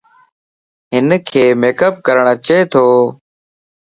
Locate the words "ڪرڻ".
2.05-2.25